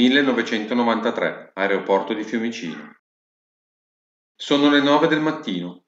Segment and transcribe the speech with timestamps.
[0.00, 3.02] (1993) Aeroporto di Fiumicino.
[4.34, 5.84] Sono le nove del mattino,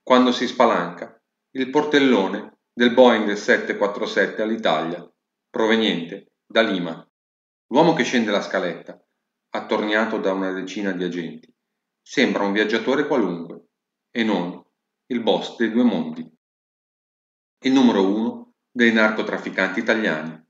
[0.00, 1.20] quando si spalanca
[1.56, 5.12] il portellone del Boeing 747 all'Italia,
[5.50, 7.04] proveniente da Lima.
[7.72, 9.04] L'uomo che scende la scaletta,
[9.50, 11.52] attorniato da una decina di agenti,
[12.00, 13.70] sembra un viaggiatore qualunque
[14.12, 14.64] e non
[15.06, 16.24] il boss dei due mondi.
[17.64, 20.40] Il numero uno dei narcotrafficanti italiani,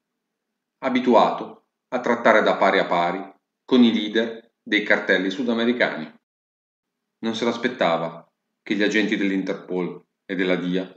[0.80, 6.12] abituato a trattare da pari a pari con i leader dei cartelli sudamericani.
[7.18, 8.28] Non se l'aspettava
[8.62, 10.92] che gli agenti dell'Interpol e della DIA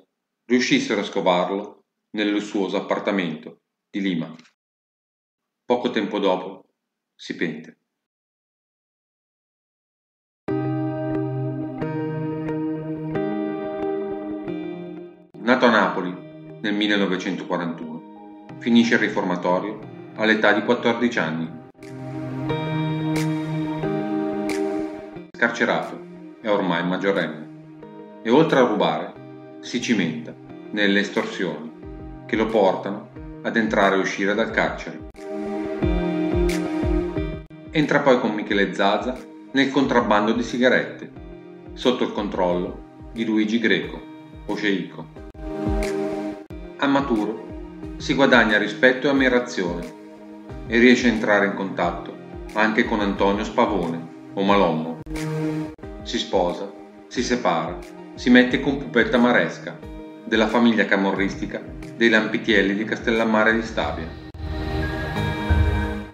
[0.45, 4.35] riuscissero a scovarlo nel lussuoso appartamento di Lima.
[5.63, 6.69] Poco tempo dopo
[7.15, 7.77] si pente.
[15.41, 16.11] Nato a Napoli
[16.61, 21.49] nel 1941, finisce il riformatorio all'età di 14 anni.
[25.31, 25.99] Scarcerato,
[26.41, 27.47] è ormai maggiorenne
[28.21, 29.13] e oltre a rubare
[29.61, 30.33] si cimenta
[30.71, 33.07] nelle estorsioni che lo portano
[33.43, 35.07] ad entrare e uscire dal carcere.
[37.71, 39.17] Entra poi con Michele Zaza
[39.51, 41.09] nel contrabbando di sigarette,
[41.73, 44.01] sotto il controllo di Luigi Greco
[44.47, 44.55] o
[46.87, 47.47] Maturo
[47.95, 49.98] si guadagna rispetto e ammirazione
[50.71, 52.15] e riesce a entrare in contatto
[52.53, 54.99] anche con Antonio Spavone o Malommo.
[56.03, 56.71] Si sposa,
[57.07, 57.75] si separa,
[58.13, 59.77] si mette con Pupetta Maresca,
[60.23, 61.59] della famiglia camorristica
[61.95, 64.07] dei Lampitielli di Castellammare di Stabia.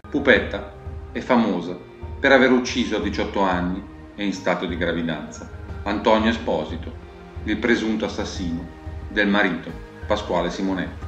[0.09, 0.73] Pupetta
[1.11, 1.77] è famosa
[2.17, 3.83] per aver ucciso a 18 anni
[4.15, 5.49] e in stato di gravidanza
[5.83, 6.91] Antonio Esposito,
[7.43, 8.65] il presunto assassino
[9.09, 9.69] del marito
[10.07, 11.07] Pasquale Simonetti.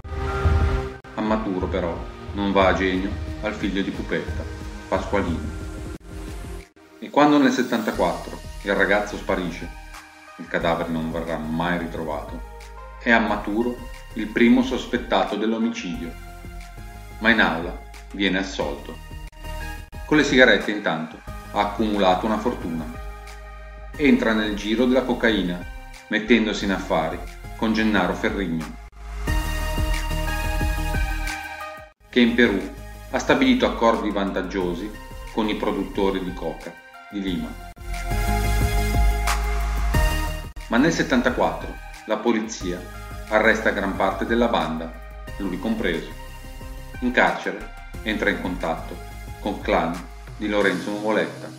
[1.16, 1.98] A maturo però
[2.38, 3.10] non va a genio
[3.42, 4.44] al figlio di Pupetta,
[4.88, 5.56] Pasqualino.
[7.00, 9.68] E quando nel 74 il ragazzo sparisce,
[10.38, 12.40] il cadavere non verrà mai ritrovato,
[13.02, 13.76] è a maturo
[14.14, 16.14] il primo sospettato dell'omicidio,
[17.20, 17.76] ma in aula
[18.12, 18.96] viene assolto.
[20.06, 21.20] Con le sigarette intanto
[21.54, 22.86] ha accumulato una fortuna.
[23.96, 25.60] Entra nel giro della cocaina,
[26.10, 27.18] mettendosi in affari
[27.56, 28.86] con Gennaro Ferrigno,
[32.18, 32.60] che in Perù
[33.12, 34.90] ha stabilito accordi vantaggiosi
[35.34, 36.74] con i produttori di coca
[37.12, 37.48] di Lima.
[40.70, 41.76] Ma nel 74
[42.08, 42.82] la polizia
[43.28, 44.92] arresta gran parte della banda,
[45.38, 46.10] lui compreso.
[47.02, 48.98] In carcere entra in contatto
[49.40, 49.94] con clan
[50.38, 51.52] di Lorenzo Nuvoletta.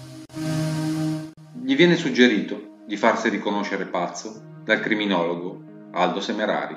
[1.52, 5.62] Gli viene suggerito di farsi riconoscere pazzo dal criminologo
[5.92, 6.76] Aldo Semerari.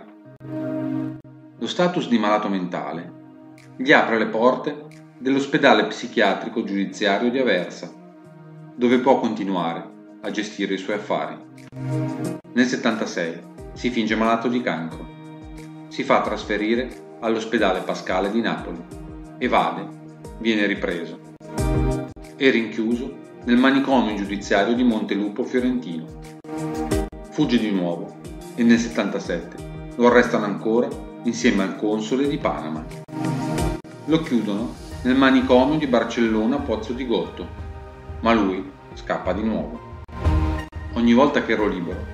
[1.58, 3.21] Lo status di malato mentale
[3.76, 4.86] gli apre le porte
[5.18, 7.92] dell'ospedale psichiatrico giudiziario di Aversa,
[8.76, 9.90] dove può continuare
[10.22, 11.38] a gestire i suoi affari.
[12.54, 13.40] Nel 76
[13.74, 15.10] si finge malato di cancro.
[15.88, 18.82] si fa trasferire all'ospedale Pascale di Napoli.
[19.38, 19.88] Evade,
[20.40, 21.20] viene ripreso.
[22.36, 23.14] È rinchiuso
[23.44, 26.06] nel manicomio giudiziario di Montelupo Fiorentino.
[27.32, 28.18] Fugge di nuovo
[28.56, 29.56] e nel 77
[29.96, 30.88] lo arrestano ancora
[31.24, 32.86] insieme al console di Panama.
[34.12, 37.48] Lo chiudono nel manicomio di Barcellona Pozzo di Gotto,
[38.20, 40.02] ma lui scappa di nuovo.
[40.96, 42.06] Ogni volta che ero libero,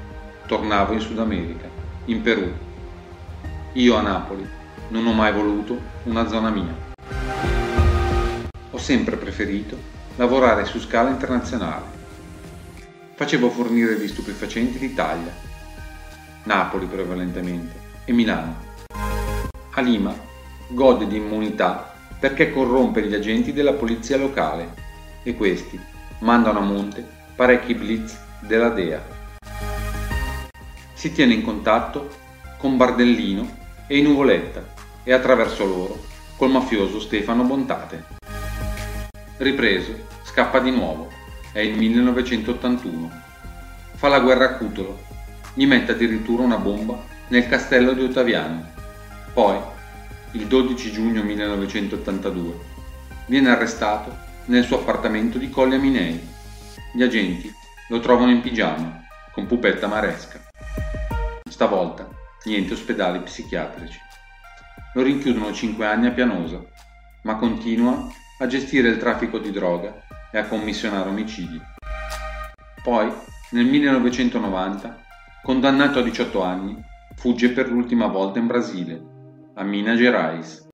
[0.46, 1.68] tornavo in Sud America,
[2.06, 2.54] in Perù.
[3.74, 4.48] Io a Napoli
[4.90, 6.76] non ho mai voluto una zona mia.
[8.70, 9.76] Ho sempre preferito
[10.18, 11.86] lavorare su scala internazionale.
[13.16, 15.34] Facevo fornire di stupefacenti l'Italia,
[16.44, 17.74] Napoli prevalentemente,
[18.06, 18.56] e Milano.
[19.72, 20.28] A Lima
[20.70, 24.74] gode di immunità perché corrompe gli agenti della polizia locale
[25.24, 25.80] e questi
[26.20, 27.06] mandano a monte
[27.36, 29.02] parecchi blitz della Dea.
[30.94, 32.10] Si tiene in contatto
[32.58, 33.48] con Bardellino
[33.88, 34.64] e Nuvoletta
[35.04, 36.04] e attraverso loro
[36.36, 38.06] col mafioso Stefano Bontate.
[39.38, 39.94] Ripreso,
[40.24, 41.12] scappa di nuovo.
[41.52, 43.12] È il 1981.
[43.94, 45.00] Fa la guerra a Cutolo.
[45.54, 47.00] Gli mette addirittura una bomba
[47.30, 48.66] nel castello di Ottaviano.
[49.34, 49.58] Poi,
[50.38, 52.60] il 12 giugno 1982,
[53.26, 56.22] viene arrestato nel suo appartamento di Colli Aminei.
[56.94, 57.52] Gli agenti
[57.90, 60.40] lo trovano in pigiama, con pupetta maresca.
[61.50, 62.08] Stavolta
[62.46, 63.98] niente ospedali psichiatrici.
[64.94, 66.64] Lo rinchiudono 5 anni a Pianosa,
[67.24, 68.08] ma continua
[68.40, 71.60] a gestire il traffico di droga e a commissionare omicidi.
[72.84, 73.12] Poi,
[73.52, 75.04] nel 1990,
[75.42, 76.80] condannato a 18 anni,
[77.16, 79.17] fugge per l'ultima volta in Brasile,
[79.60, 80.68] a Minas Gerais.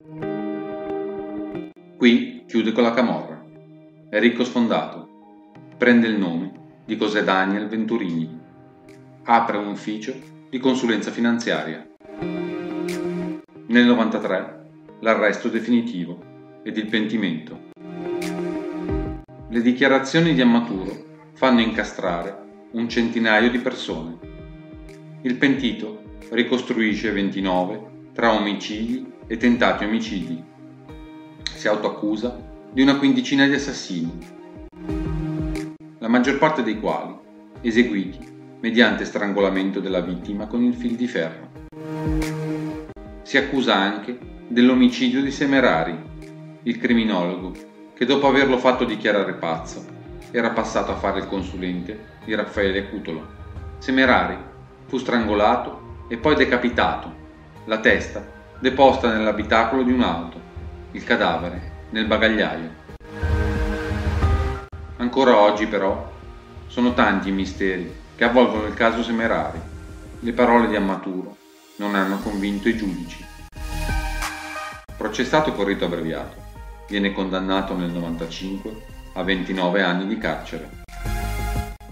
[1.96, 3.42] Qui chiude con la camorra.
[4.10, 5.08] È ricco sfondato.
[5.78, 6.52] Prende il nome
[6.86, 8.42] di José Daniel Venturini.
[9.24, 10.14] Apre un ufficio
[10.50, 11.88] di consulenza finanziaria.
[13.68, 14.70] Nel 93
[15.00, 16.22] l'arresto definitivo
[16.62, 17.72] ed il pentimento.
[19.48, 24.18] Le dichiarazioni di Ammaturo fanno incastrare un centinaio di persone.
[25.22, 30.44] Il pentito ricostruisce 29 tra omicidi e tentati omicidi.
[31.56, 32.40] Si autoaccusa
[32.72, 34.42] di una quindicina di assassini
[36.04, 37.16] la maggior parte dei quali
[37.62, 38.20] eseguiti
[38.60, 41.50] mediante strangolamento della vittima con il fil di ferro.
[43.22, 44.20] Si accusa anche
[44.50, 45.98] dell'omicidio di Semerari,
[46.64, 47.54] il criminologo
[47.94, 49.86] che dopo averlo fatto dichiarare pazzo
[50.32, 53.26] era passato a fare il consulente di Raffaele Cutolo.
[53.78, 54.36] Semerari
[54.88, 57.14] fu strangolato e poi decapitato,
[57.66, 58.26] la testa
[58.60, 60.40] deposta nell'abitacolo di un'auto,
[60.92, 62.82] il cadavere nel bagagliaio.
[64.98, 66.12] Ancora oggi però
[66.68, 69.60] sono tanti i misteri che avvolgono il caso Semerari.
[70.20, 71.38] Le parole di Ammaturo
[71.78, 73.26] non hanno convinto i giudici.
[74.98, 76.36] Processato con rito abbreviato,
[76.88, 78.72] viene condannato nel 95
[79.14, 80.82] a 29 anni di carcere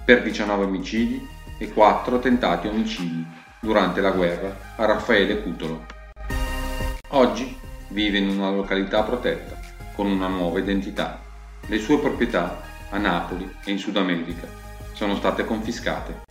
[0.03, 1.27] per 19 omicidi
[1.57, 3.25] e 4 tentati omicidi
[3.61, 5.85] durante la guerra a Raffaele Cutolo.
[7.09, 7.55] Oggi
[7.89, 9.55] vive in una località protetta
[9.93, 11.21] con una nuova identità.
[11.67, 12.59] Le sue proprietà
[12.89, 14.47] a Napoli e in Sud America
[14.93, 16.30] sono state confiscate.